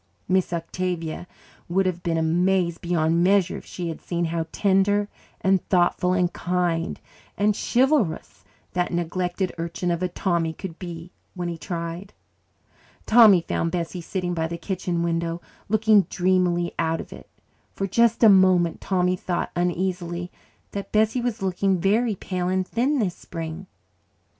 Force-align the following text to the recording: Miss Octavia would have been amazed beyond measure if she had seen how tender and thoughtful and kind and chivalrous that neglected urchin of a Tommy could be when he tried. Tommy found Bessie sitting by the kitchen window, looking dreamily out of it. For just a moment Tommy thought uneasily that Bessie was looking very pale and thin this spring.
Miss 0.27 0.51
Octavia 0.51 1.27
would 1.69 1.85
have 1.85 2.01
been 2.01 2.17
amazed 2.17 2.81
beyond 2.81 3.23
measure 3.23 3.57
if 3.57 3.67
she 3.67 3.89
had 3.89 4.01
seen 4.01 4.25
how 4.25 4.47
tender 4.51 5.09
and 5.41 5.63
thoughtful 5.69 6.13
and 6.13 6.33
kind 6.33 6.99
and 7.37 7.55
chivalrous 7.55 8.43
that 8.73 8.91
neglected 8.91 9.53
urchin 9.59 9.91
of 9.91 10.01
a 10.01 10.07
Tommy 10.07 10.53
could 10.53 10.79
be 10.79 11.11
when 11.35 11.49
he 11.49 11.57
tried. 11.59 12.13
Tommy 13.05 13.41
found 13.41 13.69
Bessie 13.69 14.01
sitting 14.01 14.33
by 14.33 14.47
the 14.47 14.57
kitchen 14.57 15.03
window, 15.03 15.39
looking 15.69 16.07
dreamily 16.09 16.73
out 16.79 16.99
of 16.99 17.13
it. 17.13 17.29
For 17.75 17.85
just 17.85 18.23
a 18.23 18.27
moment 18.29 18.81
Tommy 18.81 19.15
thought 19.15 19.51
uneasily 19.55 20.31
that 20.71 20.91
Bessie 20.91 21.21
was 21.21 21.43
looking 21.43 21.79
very 21.79 22.15
pale 22.15 22.47
and 22.47 22.67
thin 22.67 22.97
this 22.97 23.13
spring. 23.13 23.67